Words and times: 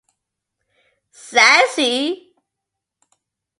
Sassy. 1.27 1.93